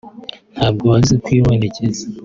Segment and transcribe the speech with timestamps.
[0.53, 2.03] ntabwo azi kwibonekeza